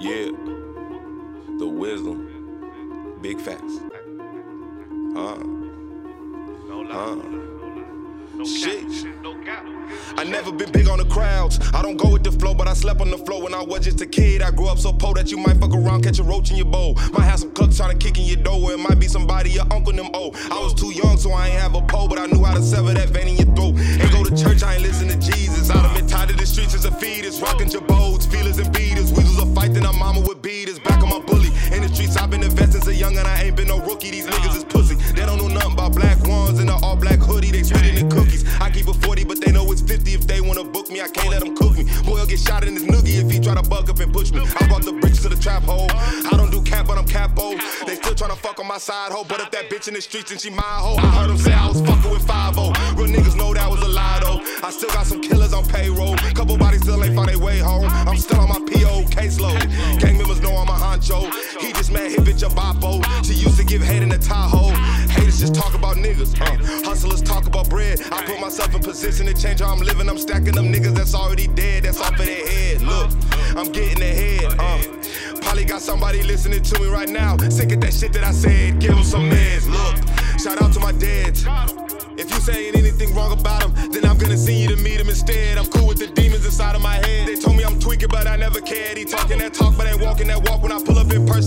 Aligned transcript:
Yeah. 0.00 0.30
The 1.58 1.68
wisdom. 1.68 3.18
Big 3.20 3.38
facts. 3.38 3.80
Uh. 5.14 5.36
Uh. 6.90 7.16
Shit. 8.46 9.06
I 10.16 10.24
never 10.24 10.52
been 10.52 10.72
big 10.72 10.88
on 10.88 10.98
the 10.98 11.04
crowds. 11.04 11.58
I 11.74 11.82
don't 11.82 11.98
go 11.98 12.10
with 12.12 12.24
the 12.24 12.32
flow, 12.32 12.54
but 12.54 12.66
I 12.66 12.72
slept 12.72 13.02
on 13.02 13.10
the 13.10 13.18
floor 13.18 13.42
when 13.42 13.52
I 13.52 13.62
was 13.62 13.84
just 13.84 14.00
a 14.00 14.06
kid. 14.06 14.40
I 14.40 14.50
grew 14.50 14.68
up 14.68 14.78
so 14.78 14.92
poor 14.92 15.12
that 15.14 15.30
you 15.30 15.36
might 15.36 15.58
fuck 15.58 15.74
around, 15.74 16.04
catch 16.04 16.18
a 16.18 16.22
roach 16.22 16.50
in 16.50 16.56
your 16.56 16.66
bowl. 16.66 16.94
Might 17.12 17.24
have 17.24 17.40
some 17.40 17.52
cooks 17.52 17.76
trying 17.76 17.98
to 17.98 17.98
kick 17.98 18.18
in 18.18 18.24
your 18.24 18.38
door, 18.38 18.58
or 18.58 18.72
it 18.72 18.78
might 18.78 18.98
be 18.98 19.08
somebody 19.08 19.50
your 19.50 19.66
uncle 19.70 19.92
them 19.92 20.08
old. 20.14 20.36
I 20.50 20.58
was 20.60 20.72
too 20.72 20.92
young, 20.92 21.18
so 21.18 21.32
I 21.32 21.48
ain't 21.48 21.60
have 21.60 21.74
a 21.74 21.82
pole, 21.82 22.08
but 22.08 22.18
I 22.18 22.26
knew 22.26 22.42
how 22.42 22.54
to 22.54 22.62
sever 22.62 22.94
that 22.94 23.10
vein 23.10 23.28
in 23.28 23.36
your 23.36 23.54
throat. 23.54 23.76
And 23.78 24.10
go 24.10 24.24
to 24.24 24.34
church, 24.42 24.62
I 24.62 24.76
ain't 24.76 24.82
listen 24.82 25.08
to 25.08 25.18
Jesus. 25.18 25.68
I 25.68 25.82
done 25.82 25.94
been 25.94 26.06
tied 26.06 26.28
to 26.28 26.34
the 26.34 26.46
streets 26.46 26.74
as 26.74 26.86
a 26.86 26.90
fetus, 26.90 27.40
rocking 27.40 27.49
young, 33.10 33.18
and 33.18 33.28
I 33.28 33.42
ain't 33.44 33.56
been 33.56 33.68
no 33.68 33.78
rookie. 33.80 34.10
These 34.10 34.26
niggas 34.26 34.56
is 34.56 34.64
pussy. 34.64 34.94
They 34.94 35.24
don't 35.26 35.38
know 35.38 35.48
nothing 35.48 35.72
about 35.72 35.92
black 35.92 36.18
ones 36.26 36.58
in 36.60 36.66
the 36.66 36.74
all 36.82 36.96
black 36.96 37.18
hoodie. 37.18 37.50
They 37.50 37.62
spitting 37.62 38.08
the 38.08 38.14
cookies. 38.14 38.44
I 38.60 38.70
keep 38.70 38.88
a 38.88 38.94
40, 38.94 39.24
but 39.24 39.40
they 39.40 39.52
know 39.52 39.70
it's 39.72 39.80
50 39.80 40.14
if 40.14 40.26
they 40.26 40.40
wanna 40.40 40.64
book 40.64 40.90
me. 40.90 41.00
I 41.00 41.08
can't 41.08 41.30
let 41.30 41.40
them 41.40 41.56
cook 41.56 41.76
me. 41.76 41.84
Boy'll 42.04 42.26
get 42.26 42.38
shot 42.38 42.64
in 42.64 42.74
his 42.74 42.84
noogie 42.84 43.22
if 43.24 43.30
he 43.30 43.40
try 43.40 43.54
to 43.54 43.68
bug 43.68 43.90
up 43.90 43.98
and 44.00 44.12
push 44.12 44.32
me. 44.32 44.40
I 44.40 44.66
brought 44.68 44.84
the 44.84 44.92
bricks 44.92 45.22
to 45.22 45.28
the 45.28 45.36
trap 45.36 45.62
hole. 45.62 45.88
I 45.90 46.36
don't 46.36 46.50
do 46.50 46.62
cap, 46.62 46.86
but 46.86 46.98
I'm 46.98 47.06
capo. 47.06 47.56
They 47.86 47.96
still 47.96 48.14
tryna 48.14 48.36
fuck 48.36 48.58
on 48.60 48.66
my 48.66 48.78
side 48.78 49.12
hoe. 49.12 49.24
But 49.24 49.40
if 49.40 49.50
that 49.50 49.70
bitch 49.70 49.88
in 49.88 49.94
the 49.94 50.00
streets 50.00 50.30
and 50.30 50.40
she 50.40 50.50
my 50.50 50.62
hoe, 50.62 50.96
I 50.96 51.10
heard 51.18 51.30
them 51.30 51.38
say 51.38 51.52
I 51.52 51.68
was 51.68 51.80
fucking 51.80 52.10
with 52.10 52.26
5 52.26 52.56
Real 52.56 53.08
niggas 53.08 53.36
know 53.36 53.54
that 53.54 53.68
was 53.70 53.80
a 53.82 53.88
lie 53.88 54.20
though. 54.22 54.40
I 54.66 54.70
still 54.70 54.90
got 54.90 55.06
some 55.06 55.20
killers 55.20 55.52
on 55.52 55.64
payroll. 55.66 56.16
Couple 56.34 56.56
bodies 56.56 56.82
still 56.82 57.02
ain't 57.02 57.14
found 57.14 57.28
their 57.28 57.38
way 57.38 57.58
home. 57.58 57.86
I'm 57.88 58.16
still 58.16 58.40
on 58.40 58.48
my 58.48 58.60
PO 58.70 59.04
caseload. 59.10 59.59
She 63.22 63.34
used 63.34 63.58
to 63.58 63.64
give 63.64 63.82
head 63.82 64.02
in 64.02 64.08
the 64.08 64.18
Tahoe. 64.18 64.70
Haters 65.10 65.40
just 65.40 65.54
talk 65.54 65.74
about 65.74 65.96
niggas. 65.96 66.40
Uh, 66.40 66.56
hustlers 66.84 67.22
talk 67.22 67.46
about 67.46 67.68
bread. 67.68 68.00
I 68.12 68.24
put 68.24 68.40
myself 68.40 68.74
in 68.74 68.80
position 68.82 69.26
to 69.26 69.34
change 69.34 69.60
how 69.60 69.72
I'm 69.72 69.80
living. 69.80 70.08
I'm 70.08 70.18
stacking 70.18 70.54
them 70.54 70.72
niggas 70.72 70.94
that's 70.94 71.14
already 71.14 71.46
dead. 71.48 71.84
That's 71.84 72.00
off 72.00 72.18
of 72.18 72.26
their 72.26 72.46
head. 72.48 72.82
Look, 72.82 73.10
I'm 73.56 73.70
getting 73.72 74.02
ahead. 74.02 74.54
Uh, 74.58 75.40
probably 75.40 75.64
got 75.64 75.82
somebody 75.82 76.22
listening 76.22 76.62
to 76.62 76.80
me 76.80 76.88
right 76.88 77.08
now. 77.08 77.36
Sick 77.48 77.72
of 77.72 77.80
that 77.80 77.92
shit 77.92 78.12
that 78.14 78.24
I 78.24 78.32
said. 78.32 78.80
Give 78.80 78.94
them 78.94 79.04
some 79.04 79.30
meds. 79.30 79.68
Look, 79.68 80.40
shout 80.40 80.62
out 80.62 80.72
to 80.74 80.80
my 80.80 80.92
dads. 80.92 81.46
If 82.16 82.30
you 82.30 82.40
saying 82.40 82.74
anything 82.74 83.14
wrong 83.14 83.32
about 83.32 83.62
them, 83.62 83.92
then 83.92 84.04
I'm 84.04 84.18
gonna 84.18 84.36
send 84.36 84.58
you 84.58 84.68
to 84.76 84.76
meet 84.76 84.98
them 84.98 85.08
instead. 85.08 85.56
I'm 85.56 85.66
cool 85.66 85.86
with 85.86 85.98
the 85.98 86.06
demons 86.08 86.44
inside 86.44 86.76
of 86.76 86.82
my 86.82 86.96
head. 86.96 87.26
They 87.26 87.36
told 87.36 87.56
me 87.56 87.64
I'm 87.64 87.80
tweaking, 87.80 88.08
but 88.08 88.26
I 88.26 88.36
never 88.36 88.60
cared. 88.60 88.98
He 88.98 89.04
talking 89.04 89.38
that 89.38 89.54
talk, 89.54 89.76
but 89.76 89.86
ain't 89.86 90.02
walking 90.02 90.26
that 90.26 90.46
walk. 90.48 90.62
When 90.62 90.70
I 90.70 90.78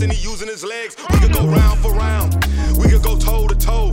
in 0.02 0.10
person, 0.10 0.10
he 0.10 0.30
using 0.30 0.48
his 0.48 0.64
legs. 0.64 0.96
We 1.12 1.20
could 1.20 1.34
go 1.34 1.46
round 1.46 1.80
for 1.80 1.92
round. 1.94 2.34
We 2.78 2.90
could 2.90 3.04
go 3.04 3.18
toe 3.18 3.48
to 3.48 3.56
toe. 3.56 3.92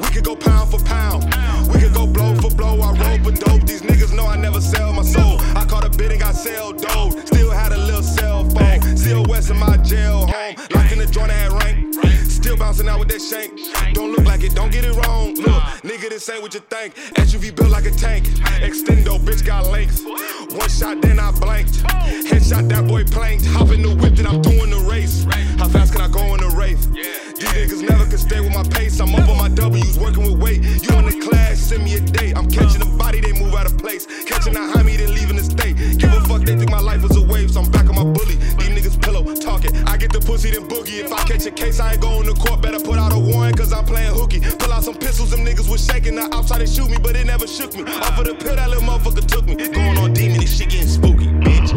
We 0.00 0.08
could 0.08 0.24
go 0.24 0.36
pound 0.36 0.70
for 0.70 0.82
pound. 0.84 1.24
We 1.72 1.80
could 1.80 1.94
go 1.94 2.06
blow 2.06 2.34
for 2.36 2.50
blow. 2.50 2.80
I 2.80 2.92
roll 2.92 3.18
for 3.24 3.32
dope. 3.32 3.62
These 3.66 3.82
niggas 3.82 4.14
know 4.14 4.26
I 4.26 4.36
never 4.36 4.60
sell 4.60 4.92
my 4.92 5.02
soul. 5.02 5.38
I 5.56 5.64
caught 5.64 5.84
a 5.84 5.90
bid 5.90 6.10
and 6.10 6.20
got 6.20 6.34
sell 6.34 6.72
dope. 6.72 7.12
Still 7.26 7.50
had 7.50 7.72
a 7.72 7.78
little 7.78 8.02
cell 8.02 8.44
phone. 8.50 8.96
Still 8.96 9.24
west 9.24 9.50
in 9.50 9.58
my 9.58 9.76
jail 9.78 10.26
home. 10.26 10.54
Locked 10.74 10.92
in 10.92 10.98
the 10.98 11.06
joint 11.06 11.30
at 11.30 11.52
rank. 11.52 11.94
Still 12.28 12.56
bouncing 12.56 12.88
out 12.88 12.98
with 12.98 13.08
that 13.08 13.20
shank. 13.20 13.52
Don't 13.94 14.12
look 14.12 14.26
like 14.26 14.42
it, 14.42 14.54
don't 14.54 14.72
get 14.72 14.84
it 14.84 14.94
wrong. 14.94 15.34
Look, 15.34 15.49
nigga, 15.82 16.08
this 16.08 16.28
ain't 16.28 16.42
what 16.42 16.54
you 16.54 16.60
think. 16.60 16.94
SUV 17.16 17.54
built 17.54 17.70
like 17.70 17.86
a 17.86 17.90
tank. 17.90 18.26
Extendo, 18.60 19.18
bitch 19.18 19.44
got 19.44 19.66
length. 19.66 20.04
One 20.04 20.68
shot, 20.68 21.00
then 21.02 21.18
I 21.18 21.30
blanked. 21.32 21.82
Headshot, 22.28 22.68
that 22.68 22.86
boy 22.86 23.04
planked. 23.04 23.46
Hop 23.46 23.70
in 23.70 23.82
the 23.82 23.94
whip, 23.94 24.14
then 24.14 24.26
I'm 24.26 24.42
doing 24.42 24.70
the 24.70 24.80
race. 24.88 25.24
How 25.58 25.68
fast 25.68 25.92
can 25.92 26.02
I 26.02 26.08
go 26.08 26.34
in 26.34 26.40
the 26.40 26.54
race? 26.56 26.86
These 26.86 27.48
niggas 27.50 27.88
never 27.88 28.04
can 28.06 28.18
stay 28.18 28.40
with 28.40 28.54
my 28.54 28.62
pace. 28.64 29.00
I'm 29.00 29.14
up 29.14 29.28
on 29.28 29.38
my 29.38 29.48
W's, 29.48 29.98
working 29.98 30.24
with 30.24 30.38
weight. 30.40 30.62
You 30.62 30.96
in 30.98 31.06
the 31.06 31.26
class, 31.26 31.58
send 31.58 31.84
me 31.84 31.94
a 31.94 32.00
date. 32.00 32.36
I'm 32.36 32.50
catching 32.50 32.82
a 32.82 32.90
body, 32.96 33.20
they 33.20 33.32
move 33.32 33.54
out 33.54 33.66
of 33.66 33.78
place. 33.78 34.06
Catching 34.24 34.56
a 34.56 34.60
homie, 34.60 34.96
then 34.96 35.14
leaving 35.14 35.36
the 35.36 35.44
state. 35.44 35.76
Give 35.98 36.12
a 36.12 36.20
fuck, 36.22 36.42
they 36.42 36.56
think 36.56 36.70
my 36.70 36.80
life 36.80 37.04
is 37.04 37.16
a 37.16 37.22
wave, 37.22 37.50
so 37.50 37.60
I'm 37.60 37.70
back 37.70 37.88
on 37.88 37.96
my 37.96 38.04
bully. 38.04 38.36
These 38.58 38.70
niggas 38.70 39.00
pillow 39.00 39.22
talking. 39.36 39.76
I 39.88 39.96
get 39.96 40.12
the 40.12 40.20
pussy, 40.20 40.50
then 40.50 40.68
boogie. 40.68 41.00
If 41.04 41.12
I 41.12 41.24
catch 41.24 41.46
a 41.46 41.50
case, 41.50 41.80
I 41.80 41.92
ain't 41.92 42.00
going 42.00 42.26
to 42.26 42.34
court. 42.34 42.60
Better 42.60 42.80
put 42.80 42.98
out 42.98 43.12
a 43.12 43.18
warrant, 43.18 43.56
cause 43.56 43.72
I'm 43.72 43.84
playing 43.84 44.14
hooky. 44.14 44.40
Pull 44.40 44.72
out 44.72 44.84
some 44.84 44.94
pistols, 44.94 45.32
niggas 45.32 45.39
was 45.70 45.86
shaking. 45.86 46.16
The 46.16 46.22
ops 46.34 46.48
tried 46.48 46.58
to 46.58 46.66
shoot 46.66 46.90
me, 46.90 46.98
but 46.98 47.14
it 47.16 47.26
never 47.26 47.46
shook 47.46 47.74
me. 47.74 47.82
Off 47.82 48.18
of 48.18 48.26
the 48.26 48.34
pill, 48.34 48.56
that 48.56 48.68
little 48.68 48.82
motherfucker 48.82 49.24
took 49.26 49.46
me. 49.46 49.54
Going 49.54 49.96
on 49.98 50.12
demon, 50.12 50.40
this 50.40 50.58
shit 50.58 50.70
getting 50.70 50.88
spooky, 50.88 51.26
bitch. 51.26 51.70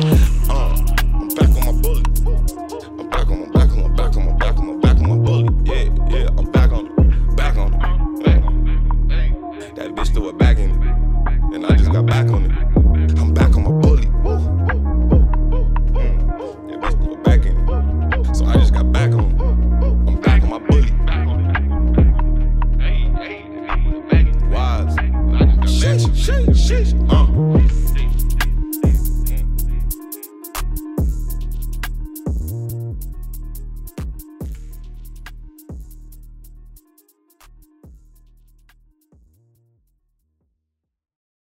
Uh, 0.50 0.74
I'm 1.14 1.30
back 1.30 1.50
on 1.50 1.76
my 1.76 1.82
bullet. 1.82 2.08
I'm 3.00 3.10
back 3.10 3.28
on 3.30 3.40
my 3.40 3.48
back 3.54 3.70
on 3.70 3.80
my 3.84 3.96
back 3.96 4.18
on 4.18 4.26
my 4.26 4.34
back 4.34 4.58
on 4.58 4.68
my 4.68 4.76
back 4.82 4.98
on 4.98 5.10
my 5.10 5.16
bullet. 5.16 5.54
Yeah, 5.66 6.18
yeah, 6.18 6.28
I'm 6.38 6.52
back 6.52 6.72
on 6.72 6.88
it. 6.88 7.36
Back 7.36 7.58
on 7.58 7.74
it. 7.74 7.80
Back. 8.24 9.76
That 9.76 9.96
bitch 9.96 10.14
threw 10.14 10.30
it 10.30 10.38
back 10.38 10.58
in 10.58 10.72
it. 10.72 11.56
And 11.56 11.66
I 11.66 11.76
just 11.76 11.92
got 11.92 12.06
back 12.08 12.30
on 12.30 12.46
it. 12.46 12.73
Jesus. 26.74 27.03